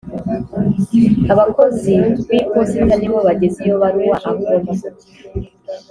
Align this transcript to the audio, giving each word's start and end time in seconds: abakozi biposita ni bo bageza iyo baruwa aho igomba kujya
abakozi 1.33 1.93
biposita 2.31 2.93
ni 2.97 3.07
bo 3.11 3.17
bageza 3.27 3.57
iyo 3.65 3.75
baruwa 3.81 4.15
aho 4.27 4.35
igomba 4.41 4.57
kujya 4.67 4.89